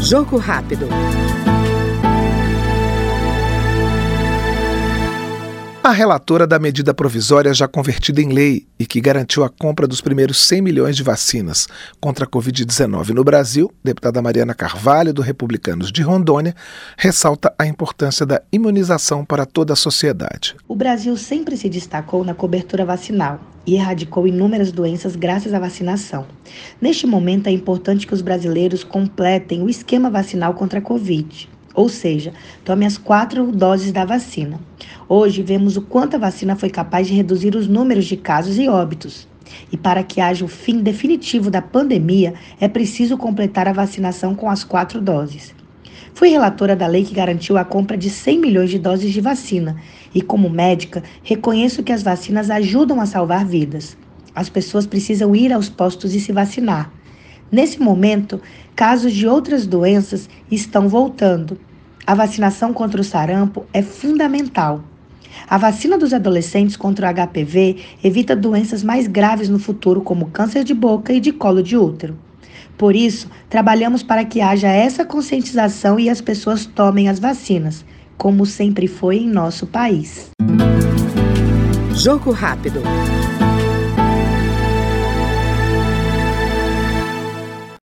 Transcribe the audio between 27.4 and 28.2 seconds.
é importante que